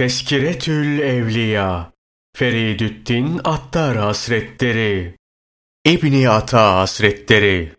Teskiretül 0.00 0.98
Evliya 0.98 1.92
Feridüddin 2.36 3.40
Attar 3.44 3.96
Hasretleri 3.96 5.14
İbni 5.86 6.28
Ata 6.28 6.74
Hasretleri 6.74 7.72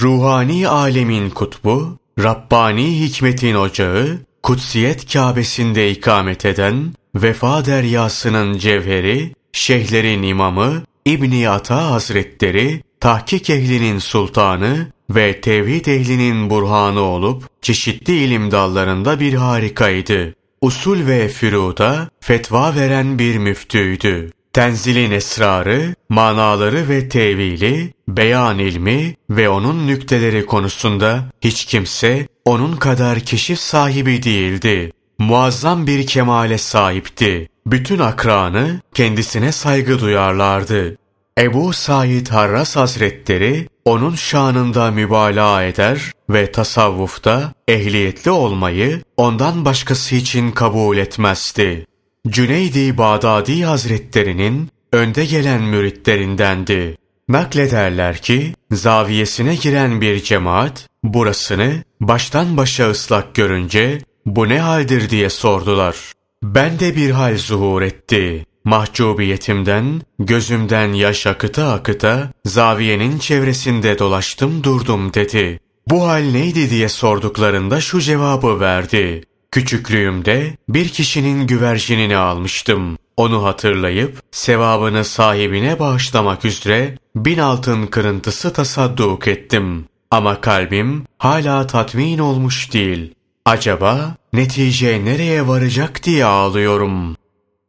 Ruhani 0.00 0.68
alemin 0.68 1.30
kutbu, 1.30 1.98
Rabbani 2.18 3.00
hikmetin 3.00 3.54
ocağı, 3.54 4.18
Kutsiyet 4.42 5.12
Kâbesinde 5.12 5.90
ikamet 5.90 6.44
eden, 6.46 6.94
Vefa 7.14 7.64
deryasının 7.64 8.58
cevheri, 8.58 9.34
şeyhlerin 9.52 10.22
imamı, 10.22 10.82
İbni 11.04 11.48
Ata 11.48 11.90
Hazretleri, 11.90 12.82
tahkik 13.00 13.50
ehlinin 13.50 13.98
sultanı 13.98 14.86
ve 15.10 15.40
tevhid 15.40 15.86
ehlinin 15.86 16.50
burhanı 16.50 17.00
olup, 17.00 17.62
çeşitli 17.62 18.24
ilim 18.24 18.50
dallarında 18.50 19.20
bir 19.20 19.34
harikaydı 19.34 20.34
usul 20.62 21.06
ve 21.06 21.28
füruda 21.28 22.08
fetva 22.20 22.74
veren 22.74 23.18
bir 23.18 23.38
müftüydü. 23.38 24.30
Tenzilin 24.52 25.10
esrarı, 25.10 25.94
manaları 26.08 26.88
ve 26.88 27.08
tevili, 27.08 27.94
beyan 28.08 28.58
ilmi 28.58 29.14
ve 29.30 29.48
onun 29.48 29.86
nükteleri 29.86 30.46
konusunda 30.46 31.24
hiç 31.40 31.64
kimse 31.64 32.28
onun 32.44 32.76
kadar 32.76 33.20
keşif 33.20 33.58
sahibi 33.58 34.22
değildi. 34.22 34.92
Muazzam 35.18 35.86
bir 35.86 36.06
kemale 36.06 36.58
sahipti. 36.58 37.48
Bütün 37.66 37.98
akranı 37.98 38.80
kendisine 38.94 39.52
saygı 39.52 39.98
duyarlardı. 40.00 40.96
Ebu 41.38 41.72
Said 41.72 42.26
Harras 42.26 42.76
Hazretleri 42.76 43.68
onun 43.84 44.14
şanında 44.14 44.90
mübalağa 44.90 45.64
eder 45.64 46.12
ve 46.30 46.52
tasavvufta 46.52 47.52
ehliyetli 47.68 48.30
olmayı 48.30 49.02
ondan 49.16 49.64
başkası 49.64 50.14
için 50.14 50.50
kabul 50.50 50.96
etmezdi. 50.96 51.86
Cüneydi 52.28 52.98
Bağdadi 52.98 53.64
Hazretlerinin 53.64 54.68
önde 54.92 55.24
gelen 55.24 55.62
müritlerindendi. 55.62 56.96
Naklederler 57.28 58.18
ki 58.18 58.54
zaviyesine 58.70 59.54
giren 59.54 60.00
bir 60.00 60.22
cemaat 60.22 60.88
burasını 61.04 61.84
baştan 62.00 62.56
başa 62.56 62.90
ıslak 62.90 63.34
görünce 63.34 63.98
bu 64.26 64.48
ne 64.48 64.60
haldir 64.60 65.10
diye 65.10 65.30
sordular. 65.30 65.96
Ben 66.42 66.78
de 66.78 66.96
bir 66.96 67.10
hal 67.10 67.38
zuhur 67.38 67.82
etti. 67.82 68.46
Mahcubiyetimden, 68.64 70.02
gözümden 70.18 70.92
yaş 70.92 71.26
akıta 71.26 71.72
akıta, 71.72 72.30
zaviyenin 72.44 73.18
çevresinde 73.18 73.98
dolaştım 73.98 74.64
durdum 74.64 75.14
dedi. 75.14 75.60
Bu 75.88 76.08
hal 76.08 76.22
neydi 76.22 76.70
diye 76.70 76.88
sorduklarında 76.88 77.80
şu 77.80 78.00
cevabı 78.00 78.60
verdi. 78.60 79.24
Küçüklüğümde 79.50 80.56
bir 80.68 80.88
kişinin 80.88 81.46
güvercinini 81.46 82.16
almıştım. 82.16 82.98
Onu 83.16 83.44
hatırlayıp 83.44 84.22
sevabını 84.30 85.04
sahibine 85.04 85.78
bağışlamak 85.78 86.44
üzere 86.44 86.98
bin 87.16 87.38
altın 87.38 87.86
kırıntısı 87.86 88.52
tasadduk 88.52 89.28
ettim. 89.28 89.84
Ama 90.10 90.40
kalbim 90.40 91.04
hala 91.18 91.66
tatmin 91.66 92.18
olmuş 92.18 92.72
değil. 92.72 93.14
Acaba 93.44 94.16
netice 94.32 95.04
nereye 95.04 95.48
varacak 95.48 96.04
diye 96.04 96.24
ağlıyorum. 96.24 97.16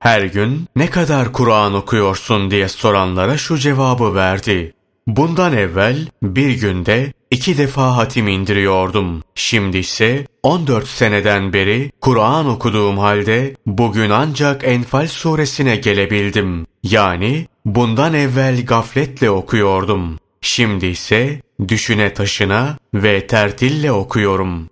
Her 0.03 0.21
gün 0.21 0.67
ne 0.75 0.89
kadar 0.89 1.31
Kur'an 1.33 1.73
okuyorsun 1.73 2.51
diye 2.51 2.69
soranlara 2.69 3.37
şu 3.37 3.57
cevabı 3.57 4.15
verdi. 4.15 4.73
Bundan 5.07 5.53
evvel 5.57 6.07
bir 6.23 6.49
günde 6.49 7.13
iki 7.31 7.57
defa 7.57 7.97
hatim 7.97 8.27
indiriyordum. 8.27 9.23
Şimdi 9.35 9.77
ise 9.77 10.27
14 10.43 10.87
seneden 10.87 11.53
beri 11.53 11.91
Kur'an 12.01 12.47
okuduğum 12.47 12.97
halde 12.97 13.55
bugün 13.65 14.09
ancak 14.09 14.63
Enfal 14.63 15.07
suresine 15.07 15.75
gelebildim. 15.75 16.67
Yani 16.83 17.47
bundan 17.65 18.13
evvel 18.13 18.65
gafletle 18.65 19.29
okuyordum. 19.29 20.19
Şimdi 20.41 20.85
ise 20.85 21.41
düşüne 21.67 22.13
taşına 22.13 22.77
ve 22.93 23.27
tertille 23.27 23.91
okuyorum. 23.91 24.69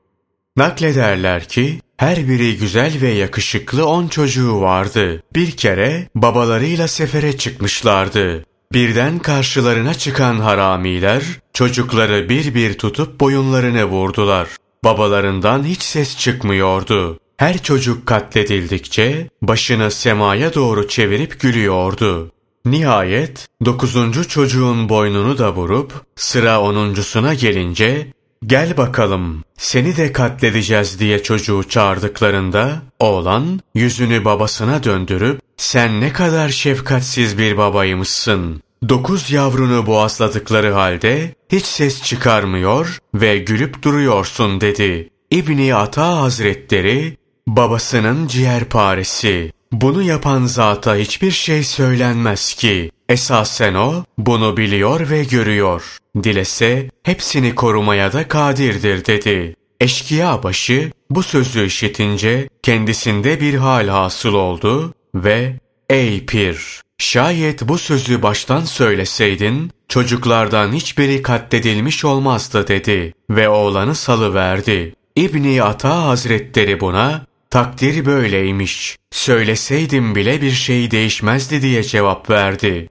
Naklederler 0.58 1.48
ki 1.48 1.80
her 2.02 2.28
biri 2.28 2.58
güzel 2.58 3.02
ve 3.02 3.10
yakışıklı 3.10 3.86
on 3.86 4.08
çocuğu 4.08 4.62
vardı. 4.62 5.24
Bir 5.36 5.52
kere 5.52 6.10
babalarıyla 6.16 6.88
sefere 6.88 7.38
çıkmışlardı. 7.38 8.46
Birden 8.74 9.20
karşılarına 9.20 9.94
çıkan 9.94 10.40
haramiler 10.40 11.24
çocukları 11.54 12.30
bir 12.30 12.56
bir 12.56 12.74
tutup 12.78 13.20
boyunlarını 13.20 13.86
vurdular. 13.86 14.48
Babalarından 14.84 15.64
hiç 15.64 15.82
ses 15.82 16.18
çıkmıyordu. 16.18 17.20
Her 17.38 17.58
çocuk 17.58 18.08
katledildikçe 18.08 19.30
başını 19.42 19.92
semaya 19.92 20.54
doğru 20.54 20.88
çevirip 20.88 21.40
gülüyordu. 21.40 22.32
Nihayet 22.66 23.48
dokuzuncu 23.66 24.28
çocuğun 24.28 24.90
boynunu 24.90 25.38
da 25.38 25.56
vurup 25.56 25.94
sıra 26.16 26.62
onuncusuna 26.62 27.34
gelince 27.34 28.08
gel 28.46 28.78
bakalım 28.78 29.44
seni 29.58 29.98
de 29.98 30.12
katledeceğiz 30.12 31.00
diye 31.00 31.24
çocuğu 31.24 31.64
çağırdıklarında 31.70 32.82
oğlan 33.00 33.60
yüzünü 33.76 34.26
babasına 34.26 34.84
döndürüp 34.84 35.42
sen 35.58 36.02
ne 36.02 36.14
kadar 36.14 36.50
şefkatsiz 36.50 37.38
bir 37.38 37.58
babaymışsın. 37.58 38.62
Dokuz 38.90 39.32
yavrunu 39.32 39.86
boğazladıkları 39.86 40.72
halde 40.72 41.36
hiç 41.52 41.66
ses 41.66 42.04
çıkarmıyor 42.04 43.00
ve 43.16 43.38
gülüp 43.38 43.84
duruyorsun 43.84 44.62
dedi. 44.62 45.10
İbni 45.32 45.76
Ata 45.76 46.22
Hazretleri 46.22 47.18
babasının 47.48 48.28
ciğerparesi. 48.28 49.52
Bunu 49.72 50.02
yapan 50.02 50.46
zata 50.46 50.96
hiçbir 50.96 51.32
şey 51.32 51.64
söylenmez 51.64 52.54
ki. 52.54 52.92
Esasen 53.12 53.74
o 53.74 54.04
bunu 54.18 54.58
biliyor 54.58 55.10
ve 55.10 55.24
görüyor. 55.24 55.98
Dilese 56.24 56.90
hepsini 57.04 57.56
korumaya 57.56 58.14
da 58.14 58.28
kadirdir 58.28 59.06
dedi. 59.06 59.56
Eşkıya 59.80 60.44
başı 60.44 60.92
bu 61.10 61.24
sözü 61.24 61.66
işitince 61.66 62.50
kendisinde 62.64 63.42
bir 63.42 63.54
hal 63.54 63.88
hasıl 63.88 64.34
oldu 64.34 64.94
ve 65.16 65.54
''Ey 65.90 66.26
pir, 66.26 66.82
şayet 66.98 67.62
bu 67.62 67.78
sözü 67.78 68.22
baştan 68.22 68.66
söyleseydin 68.66 69.72
çocuklardan 69.90 70.74
hiçbiri 70.74 71.22
katledilmiş 71.22 72.06
olmazdı.'' 72.06 72.68
dedi 72.68 73.14
ve 73.30 73.50
oğlanı 73.50 73.96
salıverdi. 73.96 74.96
İbni 75.16 75.64
Ata 75.64 76.04
Hazretleri 76.06 76.80
buna 76.80 77.26
takdir 77.50 78.06
böyleymiş. 78.06 78.98
Söyleseydim 79.12 80.16
bile 80.16 80.42
bir 80.42 80.52
şey 80.52 80.92
değişmezdi 80.92 81.62
diye 81.62 81.84
cevap 81.84 82.30
verdi. 82.30 82.90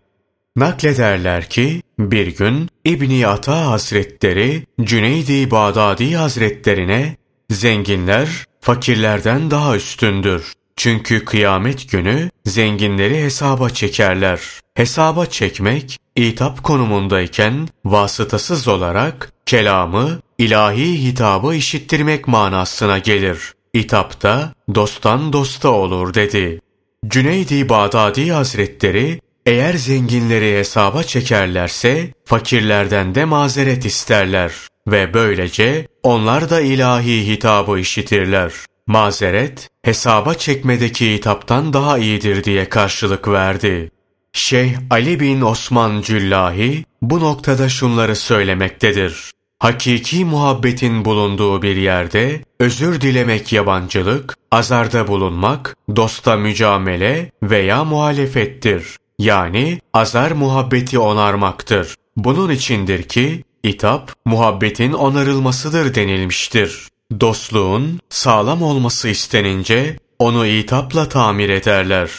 Naklederler 0.57 1.49
ki 1.49 1.83
bir 1.99 2.37
gün 2.37 2.69
İbni 2.85 3.27
Ata 3.27 3.67
Hazretleri 3.67 4.67
Cüneydi 4.81 5.51
Bağdadi 5.51 6.17
Hazretlerine 6.17 7.17
zenginler 7.51 8.29
fakirlerden 8.61 9.51
daha 9.51 9.77
üstündür. 9.77 10.53
Çünkü 10.77 11.25
kıyamet 11.25 11.91
günü 11.91 12.31
zenginleri 12.45 13.23
hesaba 13.23 13.71
çekerler. 13.71 14.41
Hesaba 14.75 15.27
çekmek 15.27 15.99
itap 16.17 16.63
konumundayken 16.63 17.69
vasıtasız 17.85 18.69
olarak 18.69 19.33
kelamı, 19.47 20.21
ilahi 20.39 21.05
hitabı 21.05 21.55
işittirmek 21.55 22.29
manasına 22.29 22.99
gelir. 22.99 23.55
İtapta 23.75 24.53
dosttan 24.75 25.33
dosta 25.33 25.69
olur 25.69 26.15
dedi. 26.15 26.61
Cüneydi 27.07 27.69
Bağdadi 27.69 28.33
Hazretleri 28.33 29.21
eğer 29.47 29.75
zenginleri 29.75 30.59
hesaba 30.59 31.03
çekerlerse 31.03 32.13
fakirlerden 32.25 33.15
de 33.15 33.25
mazeret 33.25 33.85
isterler 33.85 34.53
ve 34.87 35.15
böylece 35.15 35.87
onlar 36.03 36.51
da 36.51 36.61
ilahi 36.61 37.27
hitabı 37.27 37.79
işitirler. 37.79 38.53
Mazeret 38.87 39.69
hesaba 39.83 40.35
çekmedeki 40.35 41.15
hitaptan 41.15 41.73
daha 41.73 41.99
iyidir 41.99 42.45
diye 42.45 42.69
karşılık 42.69 43.29
verdi. 43.29 43.91
Şeyh 44.33 44.77
Ali 44.91 45.21
bin 45.21 45.41
Osman 45.41 46.03
Cüllahi 46.03 46.85
bu 47.03 47.21
noktada 47.21 47.69
şunları 47.69 48.17
söylemektedir. 48.17 49.31
Hakiki 49.59 50.25
muhabbetin 50.25 51.05
bulunduğu 51.05 51.63
bir 51.63 51.77
yerde 51.77 52.41
özür 52.61 53.01
dilemek 53.01 53.53
yabancılık, 53.53 54.35
azarda 54.51 55.09
bulunmak, 55.09 55.77
dosta 55.97 56.37
mücamele 56.37 57.33
veya 57.43 57.85
muhalefettir. 57.85 58.97
Yani 59.21 59.81
azar 59.93 60.31
muhabbeti 60.31 60.99
onarmaktır. 60.99 61.95
Bunun 62.17 62.51
içindir 62.51 63.03
ki 63.03 63.45
itap 63.63 64.13
muhabbetin 64.25 64.93
onarılmasıdır 64.93 65.95
denilmiştir. 65.95 66.89
Dostluğun 67.21 68.01
sağlam 68.09 68.63
olması 68.63 69.09
istenince 69.09 69.97
onu 70.19 70.47
itapla 70.47 71.09
tamir 71.09 71.49
ederler. 71.49 72.11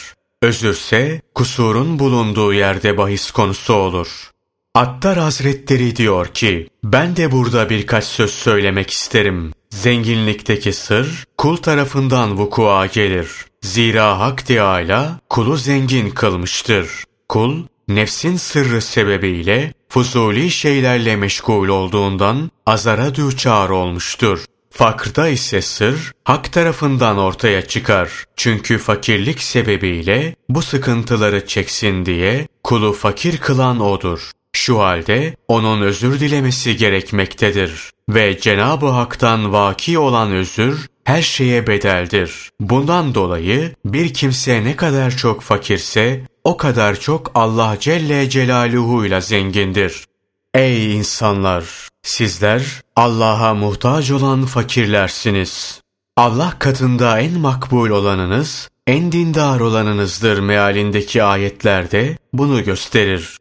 Özürse 0.42 1.20
kusurun 1.34 1.98
bulunduğu 1.98 2.54
yerde 2.54 2.98
bahis 2.98 3.30
konusu 3.30 3.74
olur. 3.74 4.30
Attar 4.74 5.18
Hazretleri 5.18 5.96
diyor 5.96 6.26
ki, 6.26 6.68
ben 6.84 7.16
de 7.16 7.32
burada 7.32 7.70
birkaç 7.70 8.04
söz 8.04 8.30
söylemek 8.30 8.90
isterim. 8.90 9.52
Zenginlikteki 9.72 10.72
sır 10.72 11.24
kul 11.38 11.56
tarafından 11.56 12.38
vukua 12.38 12.86
gelir. 12.86 13.28
Zira 13.62 14.18
Hak 14.18 14.46
Teâlâ 14.46 15.20
kulu 15.28 15.56
zengin 15.56 16.10
kılmıştır. 16.10 17.04
Kul 17.28 17.66
nefsin 17.88 18.36
sırrı 18.36 18.82
sebebiyle 18.82 19.72
fuzuli 19.88 20.50
şeylerle 20.50 21.16
meşgul 21.16 21.68
olduğundan 21.68 22.50
azara 22.66 23.14
düçar 23.14 23.68
olmuştur. 23.68 24.44
Fakrda 24.70 25.28
ise 25.28 25.62
sır 25.62 26.12
hak 26.24 26.52
tarafından 26.52 27.18
ortaya 27.18 27.62
çıkar. 27.66 28.24
Çünkü 28.36 28.78
fakirlik 28.78 29.42
sebebiyle 29.42 30.34
bu 30.48 30.62
sıkıntıları 30.62 31.46
çeksin 31.46 32.06
diye 32.06 32.48
kulu 32.64 32.92
fakir 32.92 33.38
kılan 33.38 33.80
odur. 33.80 34.30
Şu 34.52 34.78
halde 34.78 35.36
onun 35.48 35.80
özür 35.80 36.20
dilemesi 36.20 36.76
gerekmektedir. 36.76 37.90
Ve 38.08 38.38
Cenab-ı 38.38 38.86
Hak'tan 38.86 39.52
vaki 39.52 39.98
olan 39.98 40.32
özür 40.32 40.86
her 41.04 41.22
şeye 41.22 41.66
bedeldir. 41.66 42.50
Bundan 42.60 43.14
dolayı 43.14 43.74
bir 43.84 44.14
kimse 44.14 44.64
ne 44.64 44.76
kadar 44.76 45.10
çok 45.16 45.42
fakirse 45.42 46.20
o 46.44 46.56
kadar 46.56 47.00
çok 47.00 47.30
Allah 47.34 47.76
Celle 47.80 48.30
Celaluhu 48.30 49.06
ile 49.06 49.20
zengindir. 49.20 50.04
Ey 50.54 50.96
insanlar! 50.96 51.64
Sizler 52.02 52.82
Allah'a 52.96 53.54
muhtaç 53.54 54.10
olan 54.10 54.46
fakirlersiniz. 54.46 55.80
Allah 56.16 56.52
katında 56.58 57.20
en 57.20 57.38
makbul 57.38 57.90
olanınız, 57.90 58.68
en 58.86 59.12
dindar 59.12 59.60
olanınızdır 59.60 60.38
mealindeki 60.38 61.22
ayetlerde 61.22 62.18
bunu 62.32 62.64
gösterir. 62.64 63.38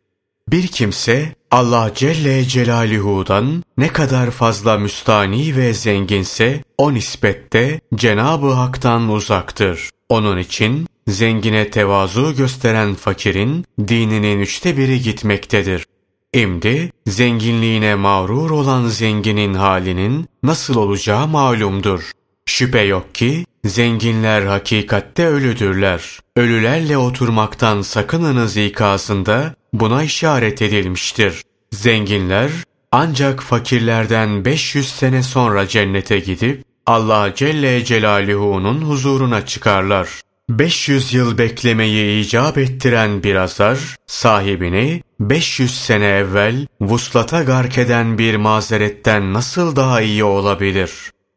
Bir 0.51 0.67
kimse 0.67 1.35
Allah 1.51 1.91
Celle 1.95 2.45
Celaluhu'dan 2.45 3.63
ne 3.77 3.87
kadar 3.87 4.31
fazla 4.31 4.77
müstani 4.77 5.55
ve 5.55 5.73
zenginse 5.73 6.63
o 6.77 6.93
nispette 6.93 7.79
Cenab-ı 7.95 8.51
Hak'tan 8.51 9.09
uzaktır. 9.09 9.89
Onun 10.09 10.37
için 10.37 10.87
zengine 11.07 11.69
tevazu 11.69 12.35
gösteren 12.35 12.95
fakirin 12.95 13.65
dininin 13.87 14.39
üçte 14.39 14.77
biri 14.77 15.01
gitmektedir. 15.01 15.85
Şimdi 16.33 16.91
zenginliğine 17.07 17.95
mağrur 17.95 18.51
olan 18.51 18.87
zenginin 18.87 19.53
halinin 19.53 20.27
nasıl 20.43 20.75
olacağı 20.75 21.27
malumdur. 21.27 22.11
Şüphe 22.45 22.81
yok 22.81 23.15
ki 23.15 23.45
zenginler 23.65 24.41
hakikatte 24.41 25.27
ölüdürler. 25.27 26.19
Ölülerle 26.35 26.97
oturmaktan 26.97 27.81
sakınınız 27.81 28.57
ikazında 28.57 29.55
buna 29.73 30.03
işaret 30.03 30.61
edilmiştir. 30.61 31.41
Zenginler 31.71 32.51
ancak 32.91 33.43
fakirlerden 33.43 34.45
500 34.45 34.89
sene 34.89 35.23
sonra 35.23 35.67
cennete 35.67 36.19
gidip 36.19 36.63
Allah 36.85 37.31
Celle 37.35 37.85
Celaluhu'nun 37.85 38.81
huzuruna 38.81 39.45
çıkarlar. 39.45 40.09
500 40.49 41.13
yıl 41.13 41.37
beklemeyi 41.37 42.25
icap 42.25 42.57
ettiren 42.57 43.23
bir 43.23 43.35
azar, 43.35 43.79
sahibini 44.07 45.03
500 45.19 45.79
sene 45.79 46.05
evvel 46.05 46.67
vuslata 46.81 47.43
gark 47.43 47.77
eden 47.77 48.17
bir 48.17 48.35
mazeretten 48.35 49.33
nasıl 49.33 49.75
daha 49.75 50.01
iyi 50.01 50.23
olabilir? 50.23 50.91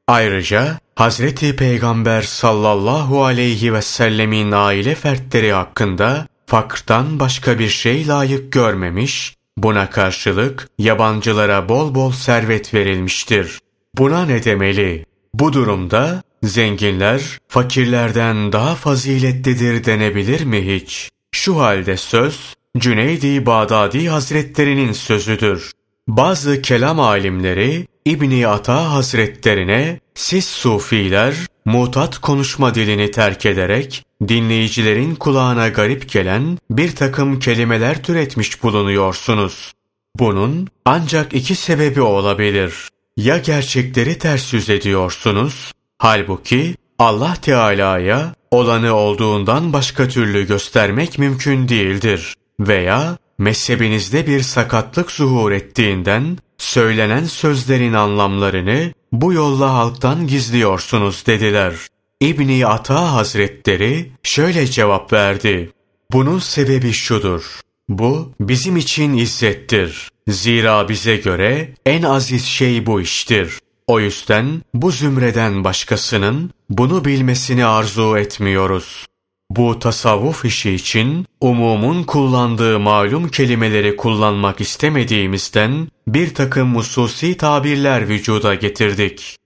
Ayrıca 0.08 0.78
Hazreti 0.94 1.56
Peygamber 1.56 2.22
sallallahu 2.22 3.24
aleyhi 3.24 3.74
ve 3.74 3.82
sellemin 3.82 4.52
aile 4.52 4.94
fertleri 4.94 5.52
hakkında 5.52 6.26
fakrtan 6.46 7.20
başka 7.20 7.58
bir 7.58 7.68
şey 7.68 8.06
layık 8.06 8.52
görmemiş, 8.52 9.36
buna 9.56 9.90
karşılık 9.90 10.68
yabancılara 10.78 11.68
bol 11.68 11.94
bol 11.94 12.12
servet 12.12 12.74
verilmiştir. 12.74 13.58
Buna 13.98 14.26
ne 14.26 14.44
demeli? 14.44 15.06
Bu 15.34 15.52
durumda 15.52 16.22
zenginler 16.42 17.22
fakirlerden 17.48 18.52
daha 18.52 18.74
faziletlidir 18.74 19.84
denebilir 19.84 20.44
mi 20.44 20.74
hiç? 20.74 21.10
Şu 21.32 21.60
halde 21.60 21.96
söz 21.96 22.54
Cüneydi 22.78 23.46
Bağdadi 23.46 24.08
Hazretlerinin 24.08 24.92
sözüdür. 24.92 25.72
Bazı 26.08 26.62
kelam 26.62 27.00
alimleri 27.00 27.86
İbni 28.04 28.46
Ata 28.46 28.92
Hazretlerine 28.92 30.00
siz 30.14 30.44
sufiler 30.44 31.34
mutat 31.64 32.18
konuşma 32.18 32.74
dilini 32.74 33.10
terk 33.10 33.46
ederek 33.46 34.04
dinleyicilerin 34.28 35.14
kulağına 35.14 35.68
garip 35.68 36.12
gelen 36.12 36.58
bir 36.70 36.94
takım 36.96 37.38
kelimeler 37.38 38.02
türetmiş 38.02 38.62
bulunuyorsunuz. 38.62 39.72
Bunun 40.18 40.68
ancak 40.84 41.34
iki 41.34 41.54
sebebi 41.54 42.00
olabilir. 42.00 42.88
Ya 43.16 43.38
gerçekleri 43.38 44.18
ters 44.18 44.52
yüz 44.52 44.70
ediyorsunuz, 44.70 45.72
halbuki 45.98 46.74
Allah 46.98 47.34
Teala'ya 47.42 48.34
olanı 48.50 48.94
olduğundan 48.94 49.72
başka 49.72 50.08
türlü 50.08 50.46
göstermek 50.46 51.18
mümkün 51.18 51.68
değildir. 51.68 52.34
Veya 52.60 53.16
mezhebinizde 53.38 54.26
bir 54.26 54.40
sakatlık 54.40 55.10
zuhur 55.10 55.52
ettiğinden 55.52 56.38
söylenen 56.58 57.24
sözlerin 57.24 57.92
anlamlarını 57.92 58.92
bu 59.20 59.32
yolla 59.32 59.74
halktan 59.74 60.26
gizliyorsunuz 60.26 61.26
dediler. 61.26 61.74
İbni 62.20 62.66
Ata 62.66 63.12
Hazretleri 63.12 64.10
şöyle 64.22 64.66
cevap 64.66 65.12
verdi. 65.12 65.70
Bunun 66.12 66.38
sebebi 66.38 66.92
şudur. 66.92 67.60
Bu 67.88 68.32
bizim 68.40 68.76
için 68.76 69.16
izzettir. 69.16 70.08
Zira 70.28 70.88
bize 70.88 71.16
göre 71.16 71.74
en 71.86 72.02
aziz 72.02 72.44
şey 72.44 72.86
bu 72.86 73.00
iştir. 73.00 73.58
O 73.86 74.00
yüzden 74.00 74.62
bu 74.74 74.90
zümreden 74.90 75.64
başkasının 75.64 76.50
bunu 76.70 77.04
bilmesini 77.04 77.64
arzu 77.64 78.16
etmiyoruz. 78.18 79.06
Bu 79.50 79.78
tasavvuf 79.78 80.44
işi 80.44 80.70
için 80.70 81.26
umumun 81.40 82.02
kullandığı 82.02 82.80
malum 82.80 83.28
kelimeleri 83.28 83.96
kullanmak 83.96 84.60
istemediğimizden 84.60 85.88
bir 86.06 86.34
takım 86.34 86.76
hususi 86.76 87.36
tabirler 87.36 88.08
vücuda 88.08 88.54
getirdik. 88.54 89.36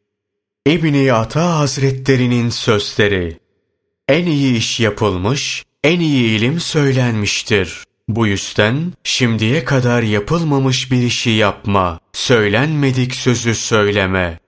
İbni 0.67 1.13
Ata 1.13 1.59
Hazretlerinin 1.59 2.51
sözleri 2.51 3.39
En 4.09 4.27
iyi 4.27 4.57
iş 4.57 4.81
yapılmış, 4.81 5.65
en 5.85 6.01
iyi 6.01 6.39
ilim 6.39 6.61
söylenmiştir. 6.61 7.85
Bu 8.09 8.27
yüzden 8.27 8.93
şimdiye 9.05 9.65
kadar 9.65 10.03
yapılmamış 10.03 10.93
bir 10.93 11.03
işi 11.03 11.31
yapma, 11.31 12.01
söylenmedik 12.13 13.15
sözü 13.15 13.55
söyleme. 13.55 14.39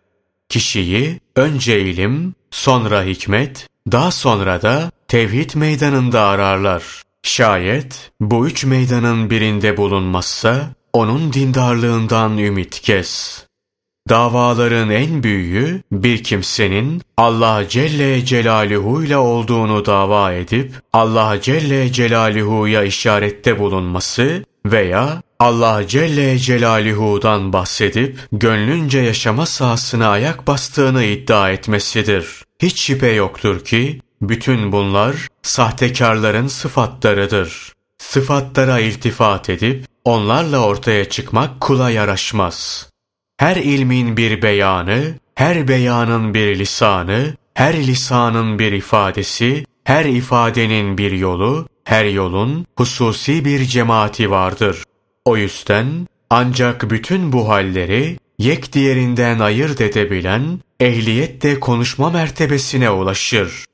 Kişiyi 0.49 1.21
önce 1.37 1.81
ilim, 1.81 2.35
sonra 2.51 3.05
hikmet, 3.05 3.67
daha 3.93 4.11
sonra 4.11 4.63
da 4.63 4.91
tevhid 5.09 5.55
meydanında 5.55 6.23
ararlar. 6.23 7.03
Şayet 7.23 8.11
bu 8.21 8.47
üç 8.47 8.65
meydanın 8.65 9.31
birinde 9.31 9.77
bulunmazsa 9.77 10.71
onun 10.93 11.33
dindarlığından 11.33 12.39
ümit 12.39 12.81
kes. 12.81 13.43
Davaların 14.09 14.91
en 14.91 15.23
büyüğü 15.23 15.83
bir 15.93 16.25
kimsenin 16.25 17.03
Allah 17.17 17.69
Celle 17.69 18.25
Celaluhu 18.25 19.05
ile 19.05 19.17
olduğunu 19.17 19.87
dava 19.87 20.33
edip 20.33 20.75
Allah 20.93 21.41
Celle 21.43 21.93
Celaluhu'ya 21.93 22.85
işarette 22.85 23.59
bulunması 23.59 24.45
veya 24.67 25.23
Allah 25.39 25.87
Celle 25.87 26.39
Celaluhu'dan 26.39 27.53
bahsedip 27.53 28.19
gönlünce 28.33 28.99
yaşama 28.99 29.47
sahasına 29.47 30.09
ayak 30.09 30.47
bastığını 30.47 31.05
iddia 31.05 31.51
etmesidir. 31.51 32.27
Hiç 32.63 32.83
şüphe 32.83 33.11
yoktur 33.11 33.65
ki 33.65 34.01
bütün 34.23 34.73
bunlar 34.73 35.29
sahtekarların 35.43 36.47
sıfatlarıdır. 36.47 37.73
Sıfatlara 37.99 38.81
iltifat 38.81 39.51
edip 39.51 39.85
onlarla 40.05 40.67
ortaya 40.67 41.05
çıkmak 41.05 41.61
kula 41.61 41.91
yaraşmaz. 41.91 42.91
Her 43.37 43.57
ilmin 43.57 44.17
bir 44.17 44.43
beyanı, 44.43 45.15
her 45.35 45.69
beyanın 45.69 46.35
bir 46.35 46.59
lisanı, 46.59 47.35
her 47.55 47.77
lisanın 47.87 48.59
bir 48.59 48.73
ifadesi, 48.73 49.65
her 49.85 50.05
ifadenin 50.05 50.99
bir 50.99 51.13
yolu, 51.13 51.67
her 51.85 52.05
yolun 52.05 52.67
hususi 52.77 53.45
bir 53.45 53.65
cemaati 53.65 54.31
vardır. 54.31 54.85
O 55.25 55.37
yüzden 55.37 56.07
ancak 56.31 56.91
bütün 56.91 57.33
bu 57.33 57.49
halleri 57.49 58.17
yek 58.39 58.73
diğerinden 58.73 59.39
ayırt 59.39 59.81
edebilen 59.81 60.61
ehliyette 60.81 61.61
konuşma 61.61 62.11
mertebesine 62.11 62.91
ulaşır. 62.91 63.65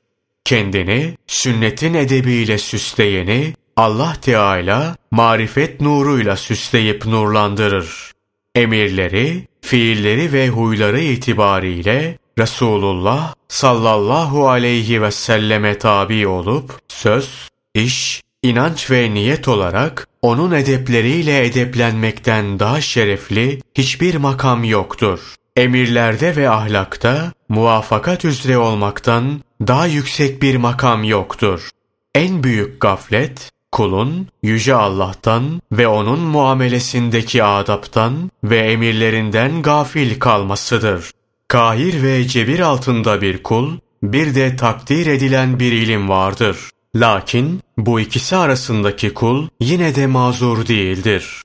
Kendini 0.43 1.17
sünnetin 1.27 1.93
edebiyle 1.93 2.57
süsleyeni 2.57 3.53
Allah 3.77 4.13
Teala 4.21 4.95
marifet 5.11 5.81
nuruyla 5.81 6.35
süsleyip 6.35 7.05
nurlandırır. 7.05 8.11
Emirleri, 8.55 9.47
fiilleri 9.61 10.33
ve 10.33 10.49
huyları 10.49 11.01
itibariyle 11.01 12.17
Resulullah 12.39 13.33
sallallahu 13.47 14.49
aleyhi 14.49 15.01
ve 15.01 15.11
selleme 15.11 15.77
tabi 15.77 16.27
olup 16.27 16.79
söz, 16.87 17.49
iş, 17.73 18.23
inanç 18.43 18.91
ve 18.91 19.13
niyet 19.13 19.47
olarak 19.47 20.07
onun 20.21 20.51
edepleriyle 20.51 21.45
edeplenmekten 21.45 22.59
daha 22.59 22.81
şerefli 22.81 23.61
hiçbir 23.75 24.15
makam 24.15 24.63
yoktur. 24.63 25.19
emirlerde 25.55 26.35
ve 26.35 26.49
ahlakta 26.49 27.31
muvafakat 27.49 28.25
üzere 28.25 28.57
olmaktan 28.57 29.41
daha 29.67 29.87
yüksek 29.87 30.41
bir 30.41 30.55
makam 30.55 31.03
yoktur. 31.03 31.69
En 32.15 32.43
büyük 32.43 32.81
gaflet, 32.81 33.51
kulun 33.71 34.27
yüce 34.43 34.75
Allah'tan 34.75 35.61
ve 35.71 35.87
onun 35.87 36.19
muamelesindeki 36.19 37.43
adaptan 37.43 38.31
ve 38.43 38.57
emirlerinden 38.57 39.61
gafil 39.61 40.19
kalmasıdır. 40.19 41.11
Kahir 41.47 42.03
ve 42.03 42.27
cebir 42.27 42.59
altında 42.59 43.21
bir 43.21 43.43
kul, 43.43 43.77
bir 44.03 44.35
de 44.35 44.55
takdir 44.55 45.05
edilen 45.05 45.59
bir 45.59 45.71
ilim 45.71 46.09
vardır. 46.09 46.57
Lakin 46.95 47.61
bu 47.77 47.99
ikisi 47.99 48.35
arasındaki 48.35 49.13
kul 49.13 49.47
yine 49.59 49.95
de 49.95 50.07
mazur 50.07 50.67
değildir. 50.67 51.41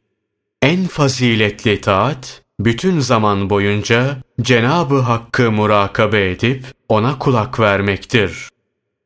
En 0.62 0.86
faziletli 0.86 1.80
taat, 1.80 2.42
bütün 2.60 3.00
zaman 3.00 3.50
boyunca 3.50 4.16
Cenabı 4.40 4.98
Hakk'ı 4.98 5.52
murakabe 5.52 6.30
edip 6.30 6.64
ona 6.88 7.18
kulak 7.18 7.60
vermektir. 7.60 8.48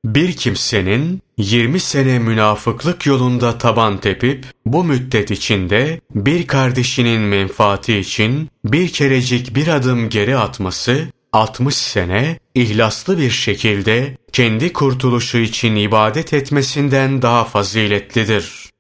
Bir 0.07 0.33
kimsenin 0.33 1.23
20 1.39 1.81
sene 1.81 2.19
münafıklık 2.19 3.07
yolunda 3.07 3.59
taban 3.59 3.99
tepip 3.99 4.47
bu 4.67 4.85
müddet 4.85 5.31
içinde 5.31 6.01
bir 6.15 6.47
kardeşinin 6.47 7.21
menfaati 7.21 7.97
için 7.99 8.51
bir 8.65 8.89
kerecik 8.89 9.55
bir 9.57 9.69
adım 9.69 10.09
geri 10.09 10.37
atması 10.37 11.07
60 11.33 11.75
sene 11.75 12.39
ihlaslı 12.55 13.19
bir 13.19 13.31
şekilde 13.31 14.17
kendi 14.33 14.73
kurtuluşu 14.73 15.39
için 15.39 15.77
ibadet 15.77 16.33
etmesinden 16.33 17.23
daha 17.23 17.45
faziletlidir. 17.45 18.71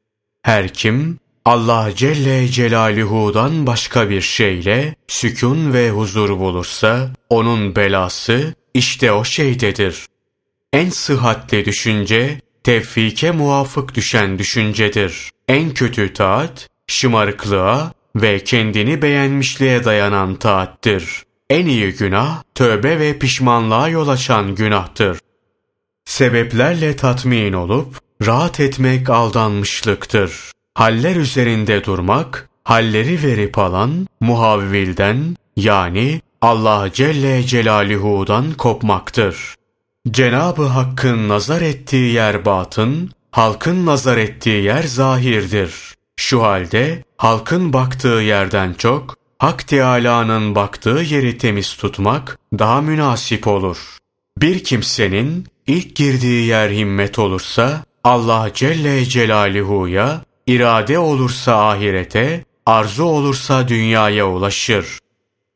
Her 0.42 0.68
kim 0.68 1.18
Allah 1.45 1.90
Celle 1.97 2.49
Celaluhu'dan 2.49 3.66
başka 3.66 4.11
bir 4.11 4.21
şeyle 4.21 4.95
sükun 5.09 5.73
ve 5.73 5.90
huzur 5.90 6.30
bulursa 6.30 7.11
onun 7.30 7.76
belası 7.76 8.54
işte 8.75 9.12
o 9.12 9.25
şeydedir. 9.25 10.06
En 10.76 10.90
sıhhatli 10.90 11.64
düşünce 11.64 12.40
tevfike 12.64 13.30
muvafık 13.30 13.95
düşen 13.95 14.38
düşüncedir. 14.38 15.30
En 15.49 15.75
kötü 15.75 16.12
taat 16.12 16.68
şımarıklığa 16.87 17.92
ve 18.16 18.45
kendini 18.45 19.02
beğenmişliğe 19.02 19.85
dayanan 19.85 20.35
taattir. 20.35 21.23
En 21.50 21.66
iyi 21.66 21.92
günah 21.92 22.42
tövbe 22.54 23.00
ve 23.00 23.18
pişmanlığa 23.18 23.88
yol 23.88 24.09
açan 24.09 24.54
günahtır. 24.54 25.18
Sebeplerle 26.04 26.97
tatmin 26.97 27.52
olup 27.52 27.99
rahat 28.26 28.61
etmek 28.61 29.11
aldanmışlıktır. 29.11 30.52
Haller 30.75 31.16
üzerinde 31.16 31.85
durmak, 31.85 32.49
halleri 32.64 33.23
verip 33.23 33.59
alan 33.59 34.06
muhavvilden 34.21 35.37
yani 35.56 36.21
Allah 36.40 36.88
Celle 36.92 37.42
Celaluhu'dan 37.42 38.52
kopmaktır. 38.52 39.56
Cenabı 40.10 40.62
Hakk'ın 40.62 41.28
nazar 41.28 41.60
ettiği 41.60 42.12
yer 42.12 42.44
batın, 42.44 43.10
halkın 43.30 43.86
nazar 43.86 44.16
ettiği 44.16 44.64
yer 44.64 44.82
zahirdir. 44.82 45.94
Şu 46.16 46.42
halde 46.42 47.04
halkın 47.16 47.72
baktığı 47.72 48.08
yerden 48.08 48.75
çok 48.75 49.16
Hak 49.38 49.68
Teâlâ'nın 49.68 50.54
baktığı 50.54 51.02
yeri 51.08 51.38
temiz 51.38 51.76
tutmak 51.76 52.38
daha 52.58 52.80
münasip 52.80 53.46
olur. 53.46 53.98
Bir 54.38 54.64
kimsenin 54.64 55.46
ilk 55.66 55.96
girdiği 55.96 56.46
yer 56.46 56.70
himmet 56.70 57.18
olursa 57.18 57.84
Allah 58.04 58.50
Celle 58.54 59.04
Celaluhu'ya, 59.04 60.20
irade 60.46 60.98
olursa 60.98 61.68
ahirete, 61.68 62.44
arzu 62.66 63.04
olursa 63.04 63.68
dünyaya 63.68 64.28
ulaşır. 64.28 64.98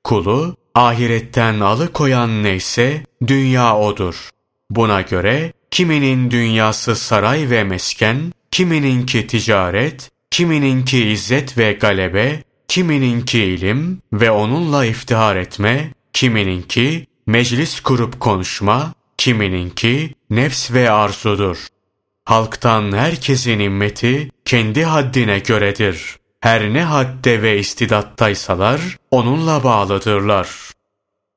Kulu 0.04 0.56
ahiretten 0.74 1.60
alıkoyan 1.60 2.42
neyse 2.42 3.04
dünya 3.26 3.78
odur. 3.78 4.30
Buna 4.70 5.00
göre 5.00 5.52
kiminin 5.70 6.30
dünyası 6.30 6.96
saray 6.96 7.50
ve 7.50 7.64
mesken, 7.64 8.32
kimininki 8.50 9.26
ticaret, 9.26 10.10
kimininki 10.30 11.08
izzet 11.08 11.58
ve 11.58 11.72
galebe, 11.72 12.42
kimininki 12.68 13.38
ilim 13.38 14.02
ve 14.12 14.30
onunla 14.30 14.84
iftihar 14.84 15.36
etme, 15.36 15.92
kimininki 16.12 17.06
meclis 17.26 17.80
kurup 17.80 18.20
konuşma, 18.20 18.94
kimininki 19.18 20.14
nefs 20.30 20.70
ve 20.72 20.90
arzudur. 20.90 21.66
Halktan 22.24 22.92
herkesin 22.92 23.58
immeti 23.58 24.30
kendi 24.44 24.84
haddine 24.84 25.38
göredir. 25.38 26.16
Her 26.40 26.72
ne 26.74 26.82
hadde 26.82 27.42
ve 27.42 27.58
istidattaysalar 27.58 28.80
onunla 29.10 29.64
bağlıdırlar. 29.64 30.48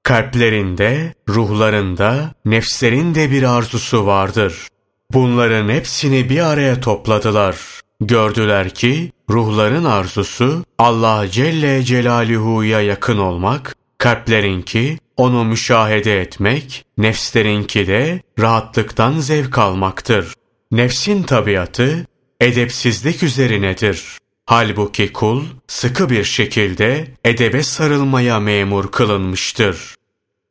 Kalplerinde, 0.03 1.13
ruhlarında, 1.29 2.31
nefslerinde 2.45 3.31
bir 3.31 3.43
arzusu 3.43 4.05
vardır. 4.05 4.67
Bunların 5.11 5.69
hepsini 5.69 6.29
bir 6.29 6.39
araya 6.39 6.79
topladılar. 6.81 7.57
Gördüler 8.01 8.69
ki 8.69 9.11
ruhların 9.29 9.83
arzusu 9.85 10.63
Allah 10.77 11.27
Celle 11.31 11.83
Celaluhu'ya 11.83 12.81
yakın 12.81 13.17
olmak, 13.17 13.75
kalplerinki 13.97 14.97
onu 15.17 15.43
müşahede 15.45 16.21
etmek, 16.21 16.85
nefslerinki 16.97 17.87
de 17.87 18.21
rahatlıktan 18.39 19.19
zevk 19.19 19.57
almaktır. 19.57 20.33
Nefsin 20.71 21.23
tabiatı 21.23 22.05
edepsizlik 22.41 23.23
üzerinedir. 23.23 24.22
Halbuki 24.45 25.13
kul 25.13 25.43
sıkı 25.67 26.09
bir 26.09 26.23
şekilde 26.23 27.07
edebe 27.25 27.63
sarılmaya 27.63 28.39
memur 28.39 28.91
kılınmıştır. 28.91 29.95